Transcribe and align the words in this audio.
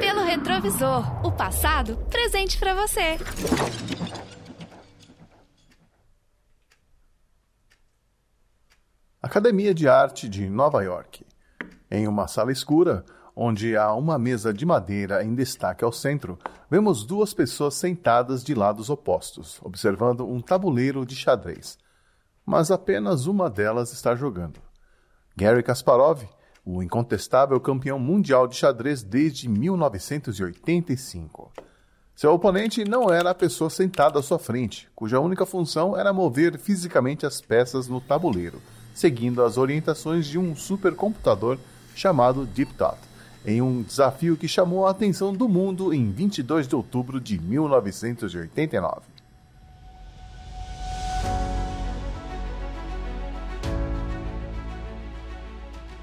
Pelo 0.00 0.22
retrovisor, 0.24 1.26
o 1.26 1.32
passado 1.32 1.96
presente 2.10 2.58
para 2.58 2.74
você. 2.74 3.18
Academia 9.22 9.74
de 9.74 9.88
Arte 9.88 10.28
de 10.28 10.48
Nova 10.48 10.82
York. 10.82 11.24
Em 11.90 12.06
uma 12.06 12.28
sala 12.28 12.52
escura, 12.52 13.04
onde 13.34 13.76
há 13.76 13.92
uma 13.94 14.18
mesa 14.18 14.52
de 14.52 14.64
madeira 14.66 15.24
em 15.24 15.34
destaque 15.34 15.84
ao 15.84 15.92
centro, 15.92 16.38
vemos 16.70 17.04
duas 17.04 17.32
pessoas 17.34 17.74
sentadas 17.74 18.42
de 18.42 18.54
lados 18.54 18.90
opostos, 18.90 19.60
observando 19.62 20.26
um 20.26 20.40
tabuleiro 20.40 21.04
de 21.06 21.14
xadrez. 21.14 21.78
Mas 22.44 22.70
apenas 22.70 23.26
uma 23.26 23.50
delas 23.50 23.92
está 23.92 24.14
jogando. 24.14 24.60
Gary 25.36 25.62
Kasparov, 25.62 26.22
o 26.66 26.82
incontestável 26.82 27.60
campeão 27.60 27.98
mundial 27.98 28.48
de 28.48 28.56
xadrez 28.56 29.02
desde 29.02 29.48
1985. 29.48 31.52
Seu 32.14 32.32
oponente 32.32 32.84
não 32.84 33.08
era 33.08 33.30
a 33.30 33.34
pessoa 33.34 33.70
sentada 33.70 34.18
à 34.18 34.22
sua 34.22 34.38
frente, 34.38 34.88
cuja 34.94 35.20
única 35.20 35.46
função 35.46 35.96
era 35.96 36.12
mover 36.12 36.58
fisicamente 36.58 37.24
as 37.24 37.40
peças 37.40 37.86
no 37.86 38.00
tabuleiro, 38.00 38.60
seguindo 38.92 39.44
as 39.44 39.56
orientações 39.56 40.26
de 40.26 40.38
um 40.38 40.56
supercomputador 40.56 41.56
chamado 41.94 42.44
Deep 42.44 42.74
Thought 42.74 43.06
em 43.46 43.62
um 43.62 43.80
desafio 43.80 44.36
que 44.36 44.48
chamou 44.48 44.86
a 44.86 44.90
atenção 44.90 45.32
do 45.32 45.48
mundo 45.48 45.94
em 45.94 46.10
22 46.10 46.66
de 46.66 46.74
outubro 46.74 47.20
de 47.20 47.38
1989. 47.38 49.15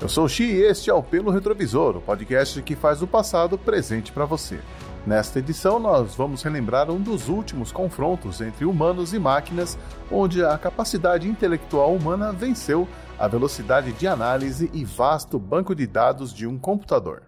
Eu 0.03 0.09
sou 0.09 0.25
o 0.25 0.27
Xi 0.27 0.43
e 0.43 0.61
este 0.63 0.89
é 0.89 0.93
o 0.93 1.01
Pelo 1.01 1.31
Retrovisor, 1.31 1.95
o 1.95 2.01
podcast 2.01 2.61
que 2.61 2.75
faz 2.75 3.01
o 3.01 3.07
passado 3.07 3.57
presente 3.57 4.11
para 4.11 4.25
você. 4.25 4.59
Nesta 5.07 5.39
edição, 5.39 5.79
nós 5.79 6.13
vamos 6.13 6.43
relembrar 6.43 6.91
um 6.91 6.99
dos 6.99 7.29
últimos 7.29 7.71
confrontos 7.71 8.41
entre 8.41 8.65
humanos 8.65 9.13
e 9.13 9.17
máquinas, 9.17 9.77
onde 10.11 10.43
a 10.43 10.57
capacidade 10.57 11.29
intelectual 11.29 11.95
humana 11.95 12.33
venceu 12.33 12.85
a 13.17 13.29
velocidade 13.29 13.93
de 13.93 14.05
análise 14.05 14.69
e 14.73 14.83
vasto 14.83 15.39
banco 15.39 15.73
de 15.73 15.87
dados 15.87 16.33
de 16.33 16.45
um 16.45 16.59
computador 16.59 17.23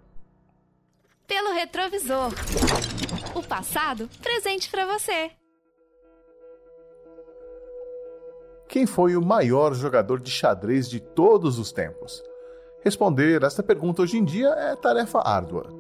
pelo 1.26 1.54
retrovisor. 1.54 2.34
O 3.34 3.42
passado 3.42 4.10
presente 4.22 4.70
para 4.70 4.86
você. 4.86 5.32
Quem 8.68 8.86
foi 8.86 9.16
o 9.16 9.22
maior 9.22 9.74
jogador 9.74 10.20
de 10.20 10.30
xadrez 10.30 10.90
de 10.90 11.00
todos 11.00 11.58
os 11.58 11.72
tempos? 11.72 12.22
Responder 12.86 13.42
esta 13.42 13.64
pergunta 13.64 14.04
hoje 14.04 14.16
em 14.16 14.24
dia 14.24 14.50
é 14.50 14.76
tarefa 14.76 15.20
árdua. 15.28 15.74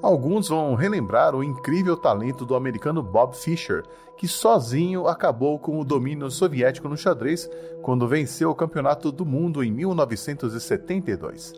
Alguns 0.00 0.46
vão 0.48 0.76
relembrar 0.76 1.34
o 1.34 1.42
incrível 1.42 1.96
talento 1.96 2.46
do 2.46 2.54
americano 2.54 3.02
Bob 3.02 3.36
Fischer, 3.36 3.82
que 4.16 4.28
sozinho 4.28 5.08
acabou 5.08 5.58
com 5.58 5.80
o 5.80 5.84
domínio 5.84 6.30
soviético 6.30 6.88
no 6.88 6.96
xadrez 6.96 7.50
quando 7.82 8.06
venceu 8.06 8.48
o 8.48 8.54
Campeonato 8.54 9.10
do 9.10 9.26
Mundo 9.26 9.64
em 9.64 9.72
1972. 9.72 11.52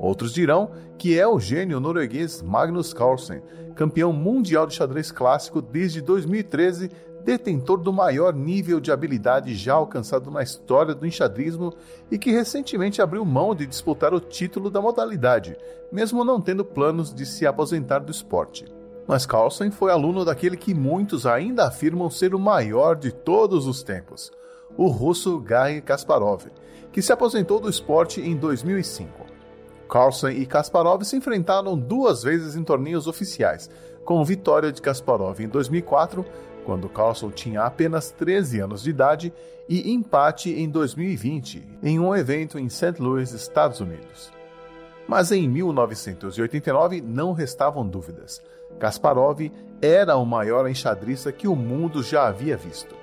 Outros 0.00 0.32
dirão 0.32 0.72
que 0.98 1.16
é 1.16 1.28
o 1.28 1.38
gênio 1.38 1.78
norueguês 1.78 2.42
Magnus 2.42 2.92
Carlsen, 2.92 3.42
campeão 3.76 4.12
mundial 4.12 4.66
de 4.66 4.74
xadrez 4.74 5.12
clássico 5.12 5.62
desde 5.62 6.00
2013, 6.00 6.90
detentor 7.24 7.78
do 7.78 7.92
maior 7.92 8.34
nível 8.34 8.80
de 8.80 8.90
habilidade 8.90 9.54
já 9.54 9.74
alcançado 9.74 10.30
na 10.30 10.42
história 10.42 10.94
do 10.94 11.06
enxadrismo 11.06 11.74
e 12.10 12.18
que 12.18 12.30
recentemente 12.30 13.00
abriu 13.00 13.24
mão 13.24 13.54
de 13.54 13.66
disputar 13.66 14.12
o 14.12 14.20
título 14.20 14.70
da 14.70 14.80
modalidade, 14.80 15.56
mesmo 15.92 16.24
não 16.24 16.40
tendo 16.40 16.64
planos 16.64 17.14
de 17.14 17.26
se 17.26 17.46
aposentar 17.46 18.00
do 18.00 18.10
esporte. 18.10 18.64
Mas 19.06 19.26
Carlsen 19.26 19.70
foi 19.70 19.90
aluno 19.90 20.24
daquele 20.24 20.56
que 20.56 20.74
muitos 20.74 21.26
ainda 21.26 21.66
afirmam 21.66 22.08
ser 22.08 22.34
o 22.34 22.38
maior 22.38 22.96
de 22.96 23.12
todos 23.12 23.66
os 23.66 23.82
tempos, 23.82 24.30
o 24.76 24.86
russo 24.86 25.38
Garry 25.40 25.82
Kasparov, 25.82 26.44
que 26.92 27.02
se 27.02 27.12
aposentou 27.12 27.60
do 27.60 27.68
esporte 27.68 28.20
em 28.20 28.36
2005. 28.36 29.26
Carlsen 29.88 30.40
e 30.40 30.46
Kasparov 30.46 31.02
se 31.02 31.16
enfrentaram 31.16 31.76
duas 31.76 32.22
vezes 32.22 32.54
em 32.54 32.62
torneios 32.62 33.08
oficiais, 33.08 33.68
com 34.04 34.24
vitória 34.24 34.70
de 34.70 34.80
Kasparov 34.80 35.40
em 35.40 35.48
2004, 35.48 36.24
quando 36.64 36.88
Carlsen 36.88 37.30
tinha 37.30 37.62
apenas 37.62 38.10
13 38.10 38.60
anos 38.60 38.82
de 38.82 38.90
idade, 38.90 39.32
e 39.68 39.92
empate 39.92 40.52
em 40.52 40.68
2020, 40.68 41.78
em 41.82 42.00
um 42.00 42.14
evento 42.14 42.58
em 42.58 42.68
St. 42.68 42.94
Louis, 42.98 43.32
Estados 43.32 43.80
Unidos. 43.80 44.32
Mas 45.06 45.30
em 45.30 45.48
1989 45.48 47.00
não 47.00 47.32
restavam 47.32 47.86
dúvidas. 47.86 48.42
Kasparov 48.80 49.50
era 49.80 50.16
o 50.16 50.24
maior 50.24 50.68
enxadrista 50.68 51.30
que 51.30 51.46
o 51.46 51.54
mundo 51.54 52.02
já 52.02 52.26
havia 52.26 52.56
visto. 52.56 52.96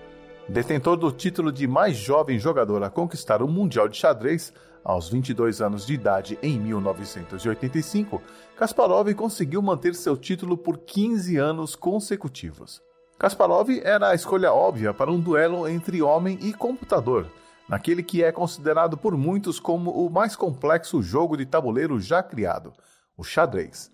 Detentor 0.50 0.97
do 0.97 1.12
título 1.12 1.51
de 1.51 1.68
mais 1.68 1.97
jovem 1.97 2.39
jogador 2.39 2.84
a 2.84 2.89
conquistar 2.89 3.41
o 3.41 3.47
Mundial 3.47 3.88
de 3.88 3.97
Xadrez, 3.97 4.53
aos 4.84 5.09
22 5.09 5.62
anos 5.62 5.85
de 5.85 5.94
idade 5.94 6.39
em 6.41 6.57
1985, 6.57 8.22
Kasparov 8.56 9.13
conseguiu 9.13 9.62
manter 9.62 9.94
seu 9.94 10.16
título 10.16 10.57
por 10.57 10.78
15 10.78 11.35
anos 11.38 11.75
consecutivos. 11.75 12.81
Kasparov 13.19 13.69
era 13.83 14.09
a 14.09 14.16
escolha 14.16 14.53
óbvia 14.53 14.94
para 14.94 15.11
um 15.11 15.19
duelo 15.19 15.67
entre 15.67 16.03
homem 16.03 16.38
e 16.39 16.53
computador, 16.53 17.25
naquele 17.67 18.03
que 18.03 18.23
é 18.23 18.31
considerado 18.31 18.95
por 18.95 19.17
muitos 19.17 19.59
como 19.59 19.89
o 19.89 20.07
mais 20.07 20.35
complexo 20.35 21.01
jogo 21.01 21.35
de 21.35 21.44
tabuleiro 21.44 22.00
já 22.00 22.22
criado, 22.22 22.72
o 23.17 23.23
xadrez. 23.23 23.91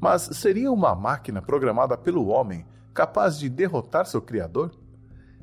Mas 0.00 0.22
seria 0.32 0.72
uma 0.72 0.94
máquina 0.94 1.40
programada 1.40 1.96
pelo 1.96 2.26
homem 2.26 2.66
capaz 2.92 3.38
de 3.38 3.48
derrotar 3.48 4.06
seu 4.06 4.20
criador? 4.20 4.72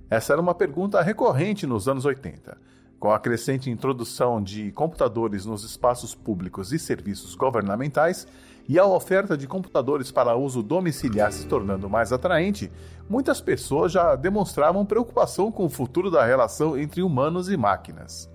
Essa 0.09 0.33
era 0.33 0.41
uma 0.41 0.53
pergunta 0.53 1.01
recorrente 1.01 1.66
nos 1.66 1.88
anos 1.88 2.03
80. 2.03 2.57
Com 2.99 3.11
a 3.11 3.19
crescente 3.19 3.69
introdução 3.69 4.41
de 4.41 4.72
computadores 4.73 5.45
nos 5.45 5.63
espaços 5.63 6.13
públicos 6.13 6.72
e 6.72 6.79
serviços 6.79 7.33
governamentais 7.35 8.27
e 8.68 8.79
a 8.79 8.85
oferta 8.85 9.38
de 9.38 9.47
computadores 9.47 10.12
para 10.12 10.35
uso 10.35 10.63
domiciliar 10.63 11.31
se 11.31 11.47
tornando 11.47 11.90
mais 11.90 12.13
atraente, 12.13 12.72
muitas 13.09 13.41
pessoas 13.41 13.91
já 13.91 14.16
demonstravam 14.16 14.85
preocupação 14.85 15.51
com 15.51 15.66
o 15.66 15.69
futuro 15.69 16.09
da 16.09 16.25
relação 16.25 16.78
entre 16.78 17.02
humanos 17.02 17.50
e 17.50 17.57
máquinas. 17.57 18.31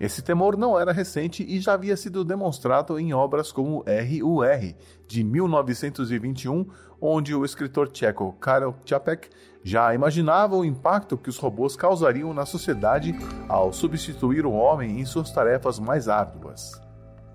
Esse 0.00 0.22
temor 0.22 0.56
não 0.56 0.78
era 0.78 0.90
recente 0.90 1.44
e 1.46 1.60
já 1.60 1.74
havia 1.74 1.96
sido 1.96 2.24
demonstrado 2.24 2.98
em 2.98 3.12
obras 3.12 3.52
como 3.52 3.84
R.U.R., 3.86 4.76
de 5.06 5.22
1921, 5.22 6.66
onde 7.00 7.34
o 7.34 7.44
escritor 7.44 7.88
tcheco 7.88 8.32
Karel 8.40 8.74
Čapek 8.84 9.28
já 9.62 9.94
imaginava 9.94 10.56
o 10.56 10.64
impacto 10.64 11.16
que 11.16 11.28
os 11.28 11.38
robôs 11.38 11.76
causariam 11.76 12.34
na 12.34 12.44
sociedade 12.44 13.14
ao 13.48 13.72
substituir 13.72 14.44
o 14.44 14.52
homem 14.52 15.00
em 15.00 15.04
suas 15.04 15.30
tarefas 15.30 15.78
mais 15.78 16.08
árduas. 16.08 16.80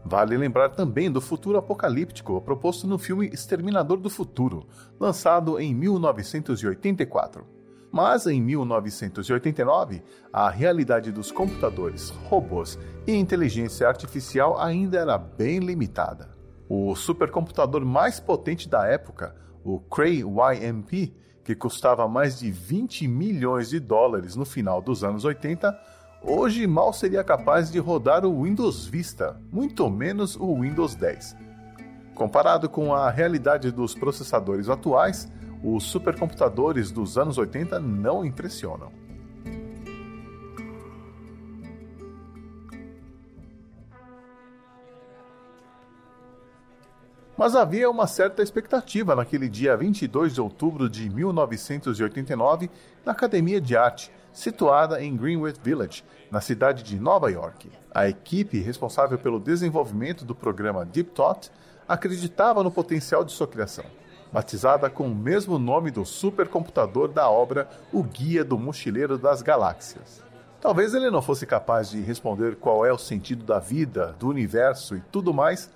Vale 0.08 0.38
lembrar 0.38 0.70
também 0.70 1.12
do 1.12 1.20
futuro 1.20 1.58
apocalíptico 1.58 2.40
proposto 2.40 2.88
no 2.88 2.98
filme 2.98 3.28
Exterminador 3.28 3.98
do 3.98 4.10
Futuro, 4.10 4.66
lançado 4.98 5.60
em 5.60 5.76
1984. 5.76 7.46
Mas 7.92 8.26
em 8.26 8.42
1989, 8.42 10.02
a 10.32 10.50
realidade 10.50 11.12
dos 11.12 11.30
computadores, 11.30 12.10
robôs 12.30 12.80
e 13.06 13.14
inteligência 13.14 13.86
artificial 13.86 14.58
ainda 14.58 14.98
era 14.98 15.18
bem 15.18 15.60
limitada. 15.60 16.30
O 16.70 16.96
supercomputador 16.96 17.86
mais 17.86 18.18
potente 18.18 18.70
da 18.70 18.88
época, 18.88 19.36
o 19.62 19.78
Cray 19.78 20.24
YMP, 20.24 21.14
que 21.44 21.54
custava 21.54 22.08
mais 22.08 22.40
de 22.40 22.50
20 22.50 23.10
milhões 23.10 23.70
de 23.70 23.80
dólares 23.80 24.38
no 24.38 24.46
final 24.46 24.82
dos 24.82 25.04
anos 25.04 25.26
80, 25.26 25.78
hoje 26.28 26.68
mal 26.68 26.92
seria 26.92 27.24
capaz 27.24 27.72
de 27.72 27.80
rodar 27.80 28.26
o 28.26 28.44
Windows 28.44 28.86
Vista, 28.86 29.40
muito 29.52 29.90
menos 29.90 30.36
o 30.36 30.62
Windows 30.62 30.94
10. 30.94 31.38
Comparado 32.14 32.68
com 32.68 32.94
a 32.94 33.10
realidade 33.10 33.72
dos 33.72 33.96
processadores 33.96 34.68
atuais, 34.68 35.32
os 35.64 35.86
supercomputadores 35.86 36.92
dos 36.92 37.18
anos 37.18 37.38
80 37.38 37.80
não 37.80 38.26
impressionam. 38.26 38.92
Mas 47.38 47.56
havia 47.56 47.90
uma 47.90 48.08
certa 48.08 48.42
expectativa 48.42 49.16
naquele 49.16 49.48
dia 49.48 49.78
22 49.78 50.34
de 50.34 50.42
outubro 50.42 50.90
de 50.90 51.08
1989 51.08 52.70
na 53.06 53.12
Academia 53.12 53.62
de 53.62 53.78
Arte, 53.78 54.12
situada 54.32 55.02
em 55.02 55.16
Greenwich 55.16 55.60
Village, 55.64 56.04
na 56.30 56.42
cidade 56.42 56.84
de 56.84 57.00
Nova 57.00 57.32
York. 57.32 57.72
A 57.94 58.08
equipe 58.08 58.60
responsável 58.60 59.18
pelo 59.18 59.40
desenvolvimento 59.40 60.24
do 60.26 60.36
programa 60.36 60.86
Deep 60.86 61.12
Thought 61.12 61.52
acreditava 61.88 62.64
no 62.64 62.72
potencial 62.72 63.24
de 63.24 63.32
sua 63.32 63.48
criação. 63.48 63.86
Batizada 64.32 64.90
com 64.90 65.08
o 65.08 65.16
mesmo 65.16 65.58
nome 65.58 65.90
do 65.90 66.06
supercomputador 66.06 67.08
da 67.08 67.30
obra 67.30 67.70
O 67.94 68.04
Guia 68.04 68.44
do 68.44 68.58
Mochileiro 68.58 69.18
das 69.18 69.42
Galáxias. 69.42 70.22
Talvez 70.60 70.94
ele 70.94 71.10
não 71.10 71.22
fosse 71.22 71.46
capaz 71.46 71.90
de 71.90 72.02
responder 72.02 72.56
qual 72.58 72.86
é 72.86 72.92
o 72.92 72.98
sentido 72.98 73.46
da 73.46 73.60
vida, 73.60 74.16
do 74.20 74.28
universo 74.28 74.96
e 74.96 75.02
tudo 75.12 75.34
mais, 75.34 75.70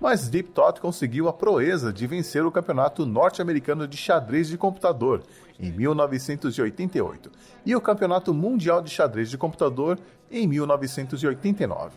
mas 0.00 0.28
Deep 0.28 0.50
Thought 0.50 0.80
conseguiu 0.80 1.28
a 1.28 1.32
proeza 1.32 1.92
de 1.92 2.06
vencer 2.06 2.44
o 2.44 2.52
campeonato 2.52 3.04
norte-americano 3.04 3.86
de 3.86 3.96
xadrez 3.96 4.48
de 4.48 4.56
computador 4.56 5.22
em 5.58 5.72
1988 5.72 7.30
e 7.66 7.74
o 7.74 7.80
campeonato 7.80 8.32
mundial 8.32 8.80
de 8.80 8.90
xadrez 8.90 9.28
de 9.28 9.36
computador 9.36 9.98
em 10.30 10.46
1989. 10.46 11.96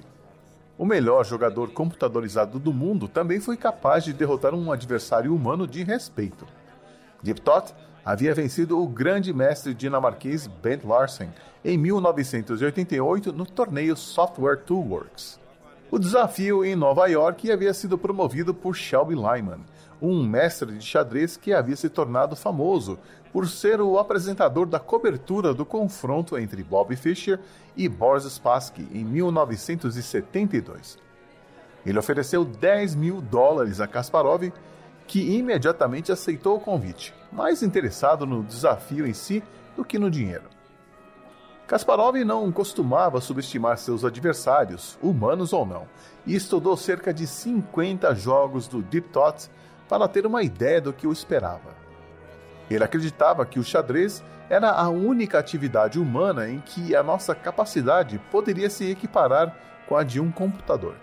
O 0.77 0.85
melhor 0.85 1.23
jogador 1.23 1.71
computadorizado 1.71 2.57
do 2.57 2.73
mundo 2.73 3.07
também 3.07 3.39
foi 3.39 3.55
capaz 3.55 4.03
de 4.03 4.13
derrotar 4.13 4.55
um 4.55 4.71
adversário 4.71 5.35
humano 5.35 5.67
de 5.67 5.83
respeito. 5.83 6.47
Deep 7.21 7.41
Thought 7.41 7.75
havia 8.03 8.33
vencido 8.33 8.81
o 8.81 8.87
grande 8.87 9.31
mestre 9.31 9.75
dinamarquês 9.75 10.47
Bent 10.47 10.83
Larsen 10.83 11.29
em 11.63 11.77
1988 11.77 13.31
no 13.31 13.45
torneio 13.45 13.95
Software 13.95 14.57
Toolworks. 14.65 15.40
O 15.91 15.99
desafio 15.99 16.63
em 16.63 16.73
Nova 16.73 17.07
York 17.07 17.51
havia 17.51 17.73
sido 17.73 17.97
promovido 17.97 18.53
por 18.53 18.73
Shelby 18.73 19.13
Lyman, 19.13 19.59
um 20.01 20.23
mestre 20.23 20.77
de 20.77 20.85
xadrez 20.85 21.35
que 21.35 21.51
havia 21.51 21.75
se 21.75 21.89
tornado 21.89 22.33
famoso 22.33 22.97
por 23.33 23.45
ser 23.45 23.81
o 23.81 23.99
apresentador 23.99 24.65
da 24.65 24.79
cobertura 24.79 25.53
do 25.53 25.65
confronto 25.65 26.37
entre 26.37 26.63
Bobby 26.63 26.95
Fischer 26.95 27.41
e 27.75 27.89
Boris 27.89 28.23
Spassky 28.23 28.87
em 28.93 29.03
1972. 29.03 30.97
Ele 31.85 31.99
ofereceu 31.99 32.45
10 32.45 32.95
mil 32.95 33.19
dólares 33.19 33.81
a 33.81 33.87
Kasparov, 33.87 34.49
que 35.05 35.37
imediatamente 35.37 36.09
aceitou 36.09 36.55
o 36.55 36.61
convite, 36.61 37.13
mais 37.29 37.61
interessado 37.61 38.25
no 38.25 38.43
desafio 38.43 39.05
em 39.05 39.13
si 39.13 39.43
do 39.75 39.83
que 39.83 39.99
no 39.99 40.09
dinheiro. 40.09 40.60
Kasparov 41.71 42.17
não 42.25 42.51
costumava 42.51 43.21
subestimar 43.21 43.77
seus 43.77 44.03
adversários, 44.03 44.99
humanos 45.01 45.53
ou 45.53 45.65
não, 45.65 45.87
e 46.27 46.35
estudou 46.35 46.75
cerca 46.75 47.13
de 47.13 47.25
50 47.25 48.13
jogos 48.13 48.67
do 48.67 48.81
Deep 48.81 49.07
Thought 49.07 49.49
para 49.87 50.05
ter 50.05 50.25
uma 50.25 50.43
ideia 50.43 50.81
do 50.81 50.91
que 50.91 51.07
o 51.07 51.13
esperava. 51.13 51.73
Ele 52.69 52.83
acreditava 52.83 53.45
que 53.45 53.57
o 53.57 53.63
xadrez 53.63 54.21
era 54.49 54.69
a 54.69 54.89
única 54.89 55.39
atividade 55.39 55.97
humana 55.97 56.49
em 56.49 56.59
que 56.59 56.93
a 56.93 57.01
nossa 57.01 57.33
capacidade 57.33 58.19
poderia 58.29 58.69
se 58.69 58.91
equiparar 58.91 59.55
com 59.87 59.95
a 59.95 60.03
de 60.03 60.19
um 60.19 60.29
computador. 60.29 60.95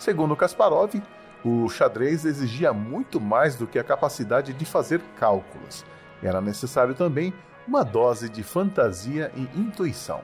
Segundo 0.00 0.34
Kasparov, 0.34 1.00
o 1.44 1.68
xadrez 1.68 2.24
exigia 2.24 2.72
muito 2.72 3.20
mais 3.20 3.54
do 3.54 3.68
que 3.68 3.78
a 3.78 3.84
capacidade 3.84 4.52
de 4.52 4.64
fazer 4.64 5.00
cálculos. 5.16 5.86
Era 6.20 6.40
necessário 6.40 6.92
também 6.92 7.32
uma 7.66 7.84
dose 7.84 8.28
de 8.28 8.42
fantasia 8.42 9.30
e 9.36 9.48
intuição. 9.58 10.22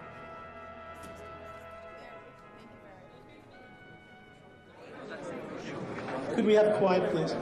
Could 6.35 6.45
we 6.45 6.55
have 6.55 6.77
quiet, 6.79 7.11
please? 7.11 7.35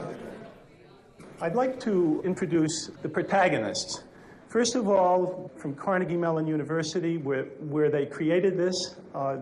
I'd 1.41 1.55
like 1.55 1.79
to 1.81 2.21
introduce 2.23 2.91
the 3.01 3.09
protagonists. 3.09 4.03
First 4.47 4.75
of 4.75 4.87
all, 4.87 5.51
from 5.57 5.75
Carnegie 5.75 6.15
Mellon 6.15 6.47
University, 6.47 7.17
where, 7.17 7.43
where 7.59 7.89
they 7.89 8.05
created 8.05 8.57
this. 8.57 8.95
Uh, 9.13 9.39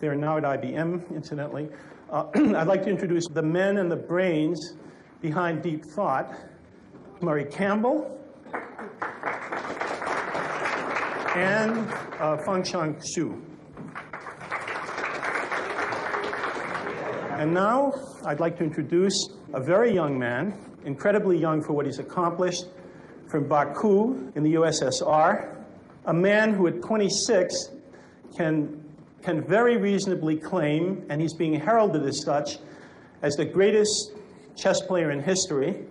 they're 0.00 0.14
now 0.14 0.38
at 0.38 0.44
IBM, 0.44 1.14
incidentally. 1.14 1.68
Uh, 2.10 2.24
I'd 2.34 2.66
like 2.66 2.82
to 2.84 2.88
introduce 2.88 3.28
the 3.28 3.42
men 3.42 3.76
and 3.76 3.90
the 3.90 3.96
brains 3.96 4.74
behind 5.20 5.62
Deep 5.62 5.84
Thought. 5.84 6.34
Murray 7.20 7.44
Campbell, 7.44 8.17
and 11.38 11.78
uh, 12.18 12.36
Fangshang 12.38 13.00
Xu. 13.00 13.40
And 17.38 17.54
now 17.54 17.94
I'd 18.24 18.40
like 18.40 18.58
to 18.58 18.64
introduce 18.64 19.28
a 19.52 19.60
very 19.60 19.94
young 19.94 20.18
man, 20.18 20.58
incredibly 20.84 21.38
young 21.38 21.62
for 21.62 21.74
what 21.74 21.86
he's 21.86 22.00
accomplished, 22.00 22.66
from 23.28 23.46
Baku 23.46 24.32
in 24.34 24.42
the 24.42 24.54
USSR, 24.54 25.54
a 26.06 26.12
man 26.12 26.54
who 26.54 26.66
at 26.66 26.82
26 26.82 27.70
can, 28.36 28.82
can 29.22 29.40
very 29.40 29.76
reasonably 29.76 30.36
claim, 30.36 31.06
and 31.08 31.20
he's 31.20 31.34
being 31.34 31.54
heralded 31.54 32.04
as 32.04 32.20
such, 32.20 32.58
as 33.22 33.36
the 33.36 33.44
greatest 33.44 34.10
chess 34.56 34.80
player 34.80 35.12
in 35.12 35.22
history. 35.22 35.84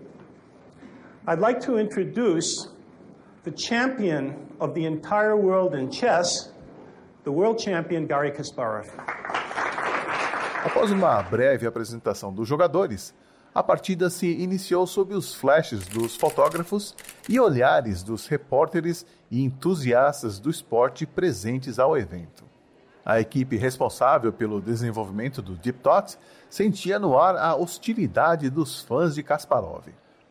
I'd 1.26 1.40
like 1.40 1.62
to 1.62 1.78
introduce 1.78 2.68
the 3.44 3.52
champion 3.52 4.47
of 4.60 4.74
the 4.74 4.86
entire 4.86 5.36
world 5.36 5.76
in 5.76 5.90
chess, 5.92 6.52
the 7.24 7.32
world 7.32 7.58
champion 7.58 8.06
Gary 8.06 8.32
Kasparov. 8.32 8.88
Após 10.64 10.92
uma 10.92 11.22
breve 11.22 11.66
apresentação 11.66 12.34
dos 12.34 12.48
jogadores, 12.48 13.14
a 13.54 13.64
partida 13.64 14.10
se 14.10 14.28
iniciou 14.28 14.86
sob 14.86 15.16
os 15.16 15.34
flashes 15.34 15.88
dos 15.88 16.16
fotógrafos 16.16 16.96
e 17.28 17.40
olhares 17.40 18.04
dos 18.04 18.28
repórteres 18.28 19.06
e 19.32 19.44
entusiastas 19.44 20.40
do 20.40 20.50
esporte 20.50 21.06
presentes 21.06 21.80
ao 21.80 21.98
evento. 21.98 22.46
A 23.06 23.20
equipe 23.20 23.56
responsável 23.56 24.34
pelo 24.34 24.62
desenvolvimento 24.62 25.42
do 25.42 25.56
Deep 25.56 25.80
sentia 26.50 27.00
no 27.00 27.18
ar 27.18 27.36
a 27.38 27.56
hostilidade 27.56 28.50
dos 28.50 28.82
fãs 28.82 29.16
de 29.16 29.24
Kasparov. 29.24 29.86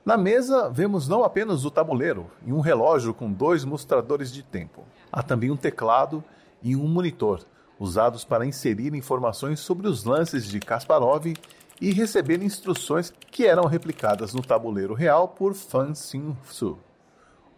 Na 0.06 0.16
mesa, 0.16 0.70
vemos 0.70 1.08
não 1.08 1.24
apenas 1.24 1.64
o 1.64 1.70
tabuleiro 1.70 2.30
e 2.44 2.52
um 2.52 2.60
relógio 2.60 3.12
com 3.12 3.28
dois 3.28 3.64
mostradores 3.64 4.32
de 4.32 4.40
tempo. 4.40 4.84
Há 5.10 5.20
também 5.20 5.50
um 5.50 5.56
teclado 5.56 6.22
e 6.62 6.76
um 6.76 6.86
monitor, 6.86 7.40
usados 7.76 8.24
para 8.24 8.46
inserir 8.46 8.94
informações 8.94 9.58
sobre 9.58 9.88
os 9.88 10.04
lances 10.04 10.46
de 10.46 10.60
Kasparov 10.60 11.34
e 11.80 11.92
receber 11.92 12.40
instruções 12.40 13.12
que 13.32 13.48
eram 13.48 13.64
replicadas 13.64 14.32
no 14.32 14.42
tabuleiro 14.42 14.94
real 14.94 15.26
por 15.26 15.54
Fan 15.54 15.92
Xin-su, 15.92 16.78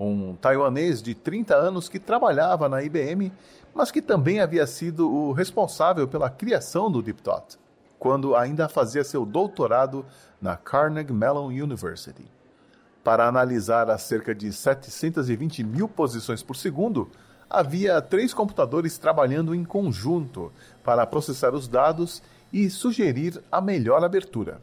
um 0.01 0.35
taiwanês 0.35 1.03
de 1.03 1.15
30 1.15 1.55
anos 1.55 1.87
que 1.87 1.99
trabalhava 1.99 2.67
na 2.67 2.83
IBM, 2.83 3.31
mas 3.75 3.91
que 3.91 4.01
também 4.01 4.41
havia 4.41 4.67
sido 4.67 5.07
o 5.13 5.33
responsável 5.33 6.09
pela 6.09 6.31
criação 6.31 6.91
do 6.91 7.03
Deep 7.03 7.21
Thought, 7.21 7.59
quando 7.99 8.35
ainda 8.35 8.71
fazia 8.71 9.05
seu 9.05 9.27
doutorado 9.27 10.03
na 10.41 10.57
Carnegie 10.57 11.13
Mellon 11.13 11.49
University 11.49 12.38
para 13.09 13.27
analisar 13.27 13.89
as 13.89 14.03
cerca 14.03 14.35
de 14.35 14.53
720 14.53 15.65
mil 15.65 15.89
posições 15.89 16.43
por 16.43 16.55
segundo, 16.55 17.09
havia 17.49 18.03
três 18.03 18.35
computadores 18.35 18.99
trabalhando 18.99 19.55
em 19.55 19.65
conjunto 19.65 20.53
para 20.85 21.07
processar 21.07 21.55
os 21.55 21.67
dados 21.67 22.23
e 22.53 22.69
sugerir 22.69 23.43
a 23.51 23.63
melhor 23.63 24.05
abertura. 24.05 24.61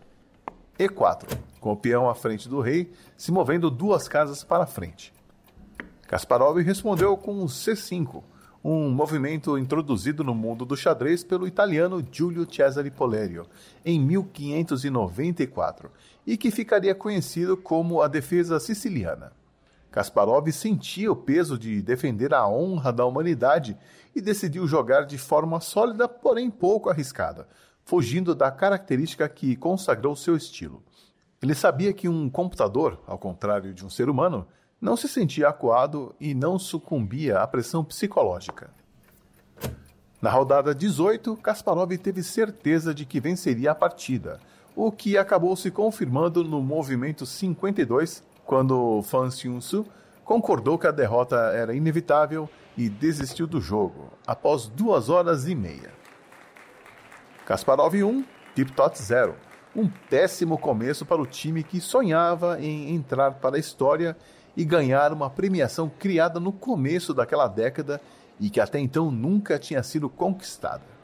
E4, 0.77 1.35
com 1.59 1.71
o 1.71 1.75
peão 1.75 2.07
à 2.07 2.13
frente 2.13 2.47
do 2.47 2.61
rei, 2.61 2.93
se 3.17 3.31
movendo 3.31 3.71
duas 3.71 4.07
casas 4.07 4.43
para 4.43 4.67
frente. 4.67 5.11
Kasparov 6.07 6.61
respondeu 6.61 7.17
com 7.17 7.43
C5, 7.47 8.21
um 8.67 8.89
movimento 8.89 9.59
introduzido 9.59 10.23
no 10.23 10.33
mundo 10.33 10.65
do 10.65 10.75
xadrez 10.75 11.23
pelo 11.23 11.45
italiano 11.45 12.03
Giulio 12.11 12.51
Cesare 12.51 12.89
Polerio 12.89 13.45
em 13.85 13.99
1594 13.99 15.91
e 16.25 16.35
que 16.35 16.49
ficaria 16.49 16.95
conhecido 16.95 17.55
como 17.55 18.01
a 18.01 18.07
defesa 18.07 18.59
siciliana. 18.59 19.31
Kasparov 19.91 20.51
sentia 20.51 21.11
o 21.11 21.15
peso 21.15 21.59
de 21.59 21.79
defender 21.79 22.33
a 22.33 22.47
honra 22.47 22.91
da 22.91 23.05
humanidade 23.05 23.77
e 24.15 24.19
decidiu 24.19 24.65
jogar 24.65 25.05
de 25.05 25.19
forma 25.19 25.59
sólida, 25.59 26.07
porém 26.07 26.49
pouco 26.49 26.89
arriscada, 26.89 27.47
fugindo 27.83 28.33
da 28.33 28.49
característica 28.49 29.29
que 29.29 29.55
consagrou 29.55 30.15
seu 30.15 30.35
estilo. 30.35 30.81
Ele 31.39 31.53
sabia 31.53 31.93
que 31.93 32.09
um 32.09 32.27
computador, 32.31 32.99
ao 33.05 33.19
contrário 33.19 33.75
de 33.75 33.85
um 33.85 33.91
ser 33.91 34.09
humano, 34.09 34.47
não 34.79 34.95
se 34.95 35.07
sentia 35.07 35.49
acuado 35.49 36.15
e 36.19 36.33
não 36.33 36.59
sucumbia 36.59 37.39
à 37.39 37.47
pressão 37.47 37.83
psicológica. 37.83 38.69
Na 40.21 40.29
rodada 40.29 40.73
18, 40.73 41.37
Kasparov 41.37 41.97
teve 41.97 42.23
certeza 42.23 42.93
de 42.93 43.05
que 43.05 43.19
venceria 43.19 43.71
a 43.71 43.75
partida, 43.75 44.39
o 44.75 44.91
que 44.91 45.17
acabou 45.17 45.55
se 45.55 45.71
confirmando 45.71 46.43
no 46.43 46.61
movimento 46.61 47.25
52, 47.25 48.23
quando 48.45 49.01
Fan 49.03 49.29
Xiun-su 49.29 49.85
concordou 50.23 50.77
que 50.77 50.87
a 50.87 50.91
derrota 50.91 51.35
era 51.53 51.75
inevitável 51.75 52.49
e 52.75 52.89
desistiu 52.89 53.47
do 53.47 53.61
jogo, 53.61 54.11
após 54.25 54.67
duas 54.67 55.09
horas 55.09 55.47
e 55.47 55.55
meia. 55.55 55.93
Kasparov 57.45 57.93
1, 57.93 58.25
Tiptot 58.55 58.97
0. 58.99 59.35
Um 59.75 59.87
péssimo 60.09 60.57
começo 60.57 61.05
para 61.05 61.21
o 61.21 61.25
time 61.27 61.63
que 61.63 61.79
sonhava 61.79 62.59
em 62.59 62.95
entrar 62.95 63.35
para 63.35 63.57
a 63.57 63.59
história 63.59 64.17
e 64.55 64.63
ganhar 64.63 65.11
uma 65.11 65.29
premiação 65.29 65.89
criada 65.89 66.39
no 66.39 66.51
começo 66.51 67.13
daquela 67.13 67.47
década 67.47 67.99
e 68.39 68.49
que 68.49 68.59
até 68.59 68.79
então 68.79 69.11
nunca 69.11 69.59
tinha 69.59 69.81
sido 69.83 70.09
conquistada. 70.09 70.95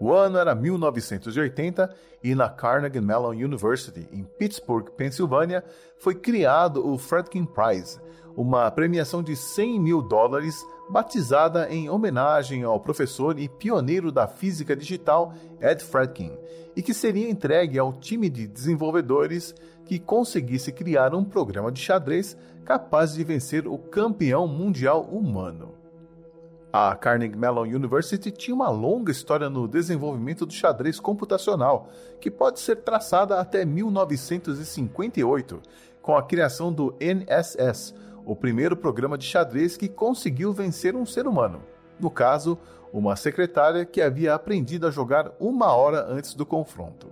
O 0.00 0.12
ano 0.12 0.36
era 0.36 0.52
1980 0.52 1.94
e 2.24 2.34
na 2.34 2.48
Carnegie 2.48 3.00
Mellon 3.00 3.30
University, 3.30 4.08
em 4.12 4.24
Pittsburgh, 4.24 4.90
Pensilvânia, 4.96 5.64
foi 5.96 6.16
criado 6.16 6.84
o 6.84 6.98
Fredkin 6.98 7.44
Prize, 7.44 8.00
uma 8.36 8.70
premiação 8.70 9.22
de 9.22 9.36
100 9.36 9.80
mil 9.80 10.02
dólares 10.02 10.66
batizada 10.88 11.68
em 11.70 11.88
homenagem 11.88 12.62
ao 12.62 12.80
professor 12.80 13.38
e 13.38 13.48
pioneiro 13.48 14.12
da 14.12 14.26
física 14.26 14.76
digital 14.76 15.32
Ed 15.60 15.82
Fredkin, 15.82 16.32
e 16.74 16.82
que 16.82 16.94
seria 16.94 17.30
entregue 17.30 17.78
ao 17.78 17.92
time 17.92 18.28
de 18.28 18.46
desenvolvedores 18.46 19.54
que 19.84 19.98
conseguisse 19.98 20.72
criar 20.72 21.14
um 21.14 21.24
programa 21.24 21.70
de 21.70 21.80
xadrez 21.80 22.36
capaz 22.64 23.14
de 23.14 23.24
vencer 23.24 23.66
o 23.66 23.76
campeão 23.76 24.46
mundial 24.46 25.02
humano. 25.02 25.74
A 26.72 26.96
Carnegie 26.96 27.36
Mellon 27.36 27.64
University 27.64 28.30
tinha 28.30 28.54
uma 28.54 28.70
longa 28.70 29.12
história 29.12 29.50
no 29.50 29.68
desenvolvimento 29.68 30.46
do 30.46 30.52
xadrez 30.54 30.98
computacional, 30.98 31.90
que 32.18 32.30
pode 32.30 32.60
ser 32.60 32.76
traçada 32.76 33.38
até 33.38 33.62
1958, 33.62 35.60
com 36.00 36.16
a 36.16 36.22
criação 36.22 36.72
do 36.72 36.94
NSS, 36.98 37.94
o 38.24 38.36
primeiro 38.36 38.76
programa 38.76 39.18
de 39.18 39.26
xadrez 39.26 39.76
que 39.76 39.88
conseguiu 39.88 40.52
vencer 40.52 40.94
um 40.94 41.04
ser 41.04 41.26
humano. 41.26 41.62
No 41.98 42.10
caso, 42.10 42.58
uma 42.92 43.16
secretária 43.16 43.84
que 43.84 44.00
havia 44.00 44.34
aprendido 44.34 44.86
a 44.86 44.90
jogar 44.90 45.32
uma 45.40 45.74
hora 45.74 46.06
antes 46.08 46.34
do 46.34 46.44
confronto. 46.44 47.08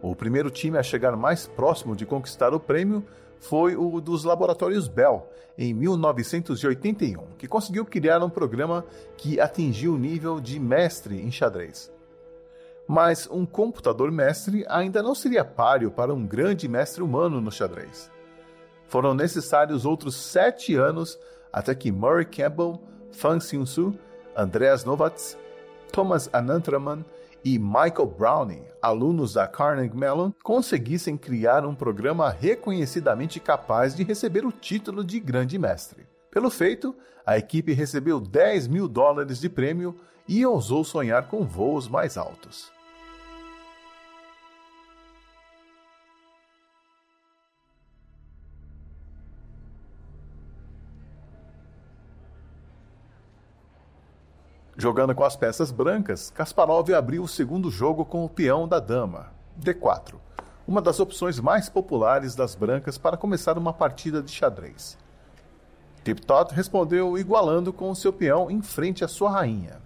O 0.00 0.14
primeiro 0.14 0.50
time 0.50 0.78
a 0.78 0.82
chegar 0.82 1.16
mais 1.16 1.46
próximo 1.46 1.96
de 1.96 2.06
conquistar 2.06 2.54
o 2.54 2.60
prêmio 2.60 3.04
foi 3.40 3.76
o 3.76 4.00
dos 4.00 4.24
laboratórios 4.24 4.88
Bell, 4.88 5.28
em 5.56 5.74
1981, 5.74 7.34
que 7.36 7.48
conseguiu 7.48 7.84
criar 7.84 8.22
um 8.22 8.30
programa 8.30 8.84
que 9.16 9.40
atingiu 9.40 9.94
o 9.94 9.98
nível 9.98 10.40
de 10.40 10.58
mestre 10.58 11.20
em 11.20 11.30
xadrez. 11.30 11.92
Mas 12.86 13.28
um 13.30 13.44
computador 13.44 14.10
mestre 14.10 14.64
ainda 14.68 15.02
não 15.02 15.14
seria 15.14 15.44
páreo 15.44 15.90
para 15.90 16.14
um 16.14 16.26
grande 16.26 16.68
mestre 16.68 17.02
humano 17.02 17.40
no 17.40 17.50
xadrez. 17.50 18.10
Foram 18.88 19.14
necessários 19.14 19.84
outros 19.84 20.14
sete 20.16 20.74
anos 20.74 21.18
até 21.52 21.74
que 21.74 21.92
Murray 21.92 22.24
Campbell, 22.24 22.80
Fang 23.12 23.40
Xiu-su, 23.40 23.94
Andreas 24.36 24.84
Novats, 24.84 25.36
Thomas 25.92 26.28
Anantraman 26.32 27.04
e 27.44 27.58
Michael 27.58 28.14
Browning, 28.18 28.64
alunos 28.80 29.34
da 29.34 29.46
Carnegie 29.46 29.96
Mellon, 29.96 30.32
conseguissem 30.42 31.16
criar 31.16 31.64
um 31.64 31.74
programa 31.74 32.30
reconhecidamente 32.30 33.38
capaz 33.40 33.94
de 33.94 34.02
receber 34.02 34.44
o 34.44 34.52
título 34.52 35.04
de 35.04 35.20
grande 35.20 35.58
mestre. 35.58 36.06
Pelo 36.30 36.50
feito, 36.50 36.94
a 37.24 37.38
equipe 37.38 37.72
recebeu 37.72 38.20
10 38.20 38.68
mil 38.68 38.88
dólares 38.88 39.40
de 39.40 39.48
prêmio 39.48 39.96
e 40.26 40.44
ousou 40.44 40.84
sonhar 40.84 41.28
com 41.28 41.44
voos 41.44 41.88
mais 41.88 42.16
altos. 42.16 42.70
Jogando 54.80 55.12
com 55.12 55.24
as 55.24 55.34
peças 55.34 55.72
brancas, 55.72 56.30
Kasparov 56.30 56.94
abriu 56.94 57.24
o 57.24 57.28
segundo 57.28 57.68
jogo 57.68 58.04
com 58.04 58.24
o 58.24 58.28
peão 58.28 58.68
da 58.68 58.78
dama, 58.78 59.26
D4, 59.60 60.14
uma 60.68 60.80
das 60.80 61.00
opções 61.00 61.40
mais 61.40 61.68
populares 61.68 62.36
das 62.36 62.54
brancas 62.54 62.96
para 62.96 63.16
começar 63.16 63.58
uma 63.58 63.72
partida 63.72 64.22
de 64.22 64.30
xadrez. 64.30 64.96
Tiptot 66.04 66.54
respondeu 66.54 67.18
igualando 67.18 67.72
com 67.72 67.90
o 67.90 67.96
seu 67.96 68.12
peão 68.12 68.48
em 68.48 68.62
frente 68.62 69.04
à 69.04 69.08
sua 69.08 69.32
rainha. 69.32 69.80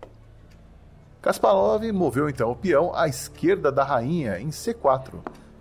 Kasparov 1.22 1.90
moveu 1.90 2.28
então 2.28 2.50
o 2.50 2.56
peão 2.56 2.94
à 2.94 3.08
esquerda 3.08 3.72
da 3.72 3.84
rainha 3.84 4.38
em 4.40 4.50
C4, 4.50 5.14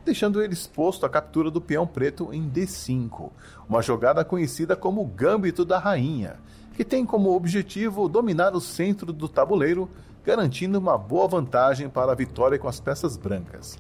deixando 0.03 0.43
ele 0.43 0.51
exposto 0.51 1.05
à 1.05 1.09
captura 1.09 1.49
do 1.49 1.61
peão 1.61 1.87
preto 1.87 2.33
em 2.33 2.49
D5, 2.49 3.31
uma 3.69 3.81
jogada 3.81 4.25
conhecida 4.25 4.75
como 4.75 5.05
Gâmbito 5.05 5.63
da 5.63 5.79
Rainha, 5.79 6.37
que 6.73 6.85
tem 6.85 7.05
como 7.05 7.35
objetivo 7.35 8.07
dominar 8.07 8.55
o 8.55 8.61
centro 8.61 9.11
do 9.11 9.27
tabuleiro, 9.27 9.89
garantindo 10.23 10.79
uma 10.79 10.97
boa 10.97 11.27
vantagem 11.27 11.89
para 11.89 12.11
a 12.11 12.15
vitória 12.15 12.57
com 12.57 12.67
as 12.67 12.79
peças 12.79 13.17
brancas. 13.17 13.77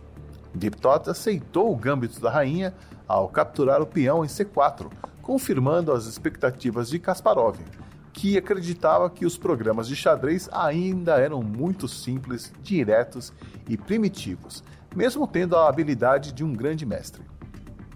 Diptot 0.53 1.09
aceitou 1.09 1.71
o 1.71 1.75
gâmbito 1.75 2.19
da 2.19 2.29
rainha 2.29 2.73
ao 3.07 3.29
capturar 3.29 3.81
o 3.81 3.85
peão 3.85 4.25
em 4.25 4.27
C4, 4.27 4.91
confirmando 5.21 5.91
as 5.93 6.05
expectativas 6.05 6.89
de 6.89 6.99
Kasparov, 6.99 7.57
que 8.11 8.37
acreditava 8.37 9.09
que 9.09 9.25
os 9.25 9.37
programas 9.37 9.87
de 9.87 9.95
xadrez 9.95 10.49
ainda 10.51 11.17
eram 11.17 11.41
muito 11.41 11.87
simples, 11.87 12.51
diretos 12.61 13.31
e 13.69 13.77
primitivos, 13.77 14.63
mesmo 14.95 15.25
tendo 15.25 15.55
a 15.55 15.69
habilidade 15.69 16.33
de 16.33 16.43
um 16.43 16.53
grande 16.53 16.85
mestre. 16.85 17.23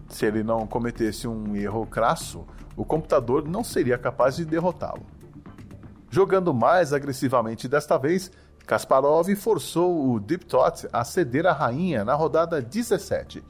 Se 0.07 0.25
ele 0.25 0.43
não 0.43 0.65
cometesse 0.65 1.27
um 1.27 1.55
erro 1.55 1.85
crasso, 1.85 2.45
o 2.75 2.83
computador 2.83 3.47
não 3.47 3.63
seria 3.63 3.97
capaz 3.97 4.35
de 4.35 4.45
derrotá-lo. 4.45 5.05
Jogando 6.09 6.53
mais 6.53 6.93
agressivamente 6.93 7.67
desta 7.67 7.97
vez, 7.97 8.31
Kasparov 8.65 9.35
forçou 9.35 10.11
o 10.11 10.19
Deep 10.19 10.45
Tot 10.45 10.87
a 10.91 11.03
ceder 11.03 11.45
a 11.45 11.53
rainha 11.53 12.03
na 12.03 12.15
rodada 12.15 12.61
17 12.61 13.43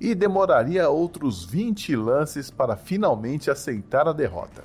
e 0.00 0.14
demoraria 0.14 0.88
outros 0.88 1.44
20 1.44 1.94
lances 1.94 2.50
para 2.50 2.76
finalmente 2.76 3.50
aceitar 3.50 4.08
a 4.08 4.12
derrota. 4.12 4.62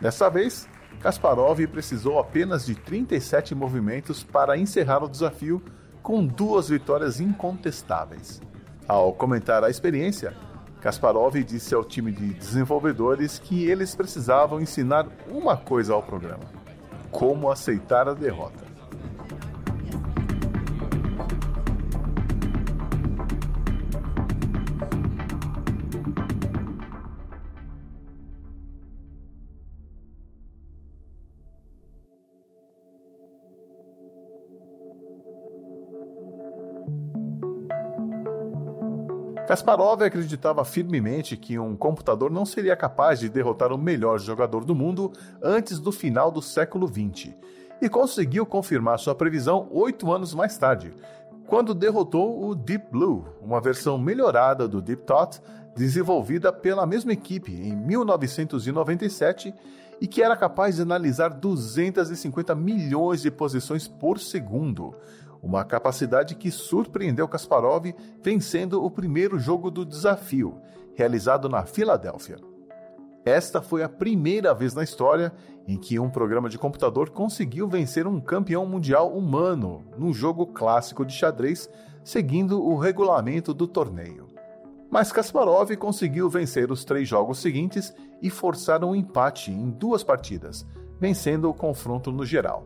Dessa 0.00 0.30
vez, 0.30 0.68
Kasparov 1.00 1.66
precisou 1.66 2.18
apenas 2.18 2.64
de 2.64 2.74
37 2.74 3.54
movimentos 3.54 4.22
para 4.22 4.56
encerrar 4.56 5.02
o 5.02 5.08
desafio 5.08 5.62
com 6.02 6.24
duas 6.24 6.68
vitórias 6.68 7.20
incontestáveis. 7.20 8.40
Ao 8.86 9.12
comentar 9.12 9.64
a 9.64 9.70
experiência, 9.70 10.34
Kasparov 10.80 11.34
disse 11.44 11.74
ao 11.74 11.84
time 11.84 12.10
de 12.10 12.32
desenvolvedores 12.32 13.38
que 13.38 13.66
eles 13.66 13.94
precisavam 13.94 14.60
ensinar 14.60 15.06
uma 15.28 15.56
coisa 15.56 15.92
ao 15.92 16.02
programa: 16.02 16.44
como 17.10 17.50
aceitar 17.50 18.08
a 18.08 18.14
derrota. 18.14 18.69
Kasparov 39.50 40.00
acreditava 40.04 40.64
firmemente 40.64 41.36
que 41.36 41.58
um 41.58 41.74
computador 41.74 42.30
não 42.30 42.46
seria 42.46 42.76
capaz 42.76 43.18
de 43.18 43.28
derrotar 43.28 43.72
o 43.72 43.76
melhor 43.76 44.20
jogador 44.20 44.64
do 44.64 44.76
mundo 44.76 45.10
antes 45.42 45.80
do 45.80 45.90
final 45.90 46.30
do 46.30 46.40
século 46.40 46.86
XX, 46.86 47.34
e 47.82 47.88
conseguiu 47.88 48.46
confirmar 48.46 49.00
sua 49.00 49.12
previsão 49.12 49.66
oito 49.72 50.12
anos 50.12 50.32
mais 50.34 50.56
tarde, 50.56 50.94
quando 51.48 51.74
derrotou 51.74 52.48
o 52.48 52.54
Deep 52.54 52.92
Blue, 52.92 53.26
uma 53.42 53.60
versão 53.60 53.98
melhorada 53.98 54.68
do 54.68 54.80
Deep 54.80 55.02
Thought 55.02 55.42
desenvolvida 55.74 56.52
pela 56.52 56.86
mesma 56.86 57.12
equipe 57.12 57.52
em 57.52 57.74
1997 57.74 59.52
e 60.00 60.06
que 60.06 60.22
era 60.22 60.36
capaz 60.36 60.76
de 60.76 60.82
analisar 60.82 61.28
250 61.28 62.54
milhões 62.54 63.20
de 63.20 63.32
posições 63.32 63.88
por 63.88 64.20
segundo, 64.20 64.94
uma 65.42 65.64
capacidade 65.64 66.34
que 66.34 66.50
surpreendeu 66.50 67.26
Kasparov 67.26 67.94
vencendo 68.22 68.84
o 68.84 68.90
primeiro 68.90 69.38
jogo 69.38 69.70
do 69.70 69.84
desafio, 69.84 70.60
realizado 70.94 71.48
na 71.48 71.64
Filadélfia. 71.64 72.36
Esta 73.24 73.60
foi 73.60 73.82
a 73.82 73.88
primeira 73.88 74.54
vez 74.54 74.74
na 74.74 74.82
história 74.82 75.32
em 75.68 75.76
que 75.76 75.98
um 75.98 76.08
programa 76.08 76.48
de 76.48 76.58
computador 76.58 77.10
conseguiu 77.10 77.68
vencer 77.68 78.06
um 78.06 78.20
campeão 78.20 78.64
mundial 78.64 79.12
humano 79.12 79.84
num 79.96 80.12
jogo 80.12 80.46
clássico 80.46 81.04
de 81.04 81.12
xadrez, 81.12 81.68
seguindo 82.02 82.62
o 82.62 82.76
regulamento 82.78 83.52
do 83.52 83.66
torneio. 83.66 84.26
Mas 84.90 85.12
Kasparov 85.12 85.70
conseguiu 85.76 86.28
vencer 86.28 86.72
os 86.72 86.84
três 86.84 87.08
jogos 87.08 87.38
seguintes 87.38 87.94
e 88.20 88.28
forçar 88.28 88.82
um 88.82 88.94
empate 88.96 89.52
em 89.52 89.70
duas 89.70 90.02
partidas, 90.02 90.66
vencendo 90.98 91.48
o 91.48 91.54
confronto 91.54 92.10
no 92.10 92.24
geral. 92.24 92.64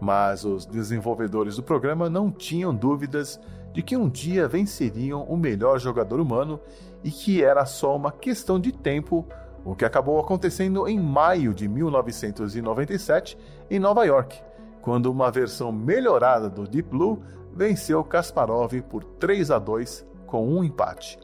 Mas 0.00 0.44
os 0.44 0.64
desenvolvedores 0.64 1.56
do 1.56 1.62
programa 1.62 2.08
não 2.08 2.30
tinham 2.30 2.74
dúvidas 2.74 3.38
de 3.72 3.82
que 3.82 3.96
um 3.96 4.08
dia 4.08 4.48
venceriam 4.48 5.22
o 5.24 5.36
melhor 5.36 5.78
jogador 5.78 6.20
humano 6.20 6.58
e 7.04 7.10
que 7.10 7.42
era 7.42 7.64
só 7.64 7.94
uma 7.94 8.10
questão 8.10 8.58
de 8.58 8.72
tempo, 8.72 9.26
o 9.64 9.74
que 9.74 9.84
acabou 9.84 10.18
acontecendo 10.18 10.88
em 10.88 10.98
maio 10.98 11.54
de 11.54 11.68
1997 11.68 13.38
em 13.70 13.78
Nova 13.78 14.04
York, 14.04 14.42
quando 14.80 15.06
uma 15.06 15.30
versão 15.30 15.70
melhorada 15.70 16.48
do 16.48 16.66
Deep 16.66 16.88
Blue 16.88 17.22
venceu 17.52 18.02
Kasparov 18.02 18.72
por 18.88 19.04
3 19.04 19.50
a 19.50 19.58
2 19.58 20.06
com 20.26 20.48
um 20.48 20.64
empate. 20.64 21.18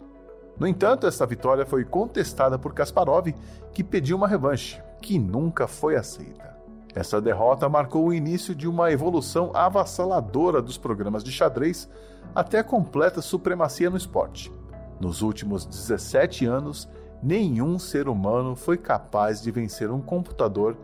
No 0.58 0.66
entanto, 0.66 1.06
essa 1.06 1.26
vitória 1.26 1.66
foi 1.66 1.84
contestada 1.84 2.58
por 2.58 2.72
Kasparov, 2.72 3.28
que 3.72 3.84
pediu 3.84 4.16
uma 4.16 4.26
revanche, 4.26 4.82
que 5.02 5.18
nunca 5.18 5.66
foi 5.66 5.96
aceita. 5.96 6.55
Essa 6.96 7.20
derrota 7.20 7.68
marcou 7.68 8.06
o 8.06 8.12
início 8.12 8.54
de 8.54 8.66
uma 8.66 8.90
evolução 8.90 9.50
avassaladora 9.52 10.62
dos 10.62 10.78
programas 10.78 11.22
de 11.22 11.30
xadrez 11.30 11.86
até 12.34 12.60
a 12.60 12.64
completa 12.64 13.20
supremacia 13.20 13.90
no 13.90 13.98
esporte. 13.98 14.50
Nos 14.98 15.20
últimos 15.20 15.66
17 15.66 16.46
anos, 16.46 16.88
nenhum 17.22 17.78
ser 17.78 18.08
humano 18.08 18.56
foi 18.56 18.78
capaz 18.78 19.42
de 19.42 19.50
vencer 19.50 19.90
um 19.90 20.00
computador 20.00 20.74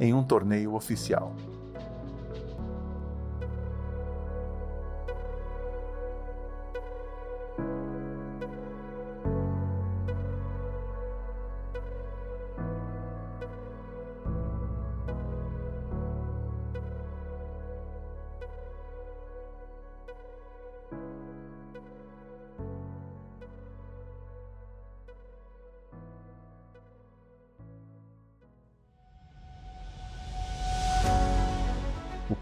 em 0.00 0.12
um 0.12 0.24
torneio 0.24 0.74
oficial. 0.74 1.36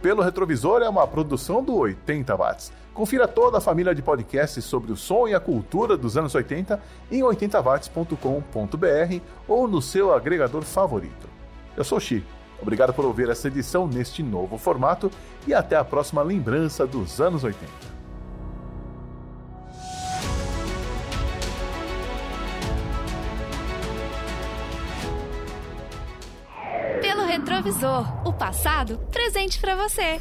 Pelo 0.08 0.22
Retrovisor 0.22 0.80
é 0.80 0.88
uma 0.88 1.06
produção 1.06 1.62
do 1.62 1.76
80 1.76 2.34
Watts. 2.34 2.72
Confira 2.94 3.28
toda 3.28 3.58
a 3.58 3.60
família 3.60 3.94
de 3.94 4.00
podcasts 4.00 4.64
sobre 4.64 4.90
o 4.90 4.96
som 4.96 5.28
e 5.28 5.34
a 5.34 5.38
cultura 5.38 5.98
dos 5.98 6.16
anos 6.16 6.34
80 6.34 6.80
em 7.12 7.20
80watts.com.br 7.20 9.22
ou 9.46 9.68
no 9.68 9.82
seu 9.82 10.14
agregador 10.14 10.62
favorito. 10.62 11.28
Eu 11.76 11.84
sou 11.84 12.00
Xi. 12.00 12.24
Obrigado 12.58 12.94
por 12.94 13.04
ouvir 13.04 13.28
essa 13.28 13.48
edição 13.48 13.86
neste 13.86 14.22
novo 14.22 14.56
formato 14.56 15.10
e 15.46 15.52
até 15.52 15.76
a 15.76 15.84
próxima 15.84 16.22
lembrança 16.22 16.86
dos 16.86 17.20
anos 17.20 17.44
80. 17.44 17.97
O 28.24 28.32
passado 28.32 28.98
presente 29.10 29.58
para 29.58 29.74
você. 29.74 30.20